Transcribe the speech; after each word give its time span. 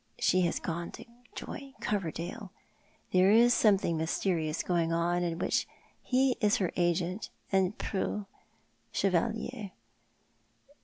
She 0.17 0.41
has 0.47 0.59
gone 0.59 0.89
to 0.93 1.05
join 1.35 1.75
Coverdale. 1.79 2.51
There 3.13 3.29
is 3.29 3.53
something 3.53 3.97
mysterious 3.97 4.63
going 4.63 4.91
on 4.91 5.21
in 5.21 5.37
which 5.37 5.67
he 6.01 6.37
is 6.41 6.57
her 6.57 6.71
agent 6.75 7.29
and 7.51 7.77
preux 7.77 8.25
chevalier. 8.91 9.73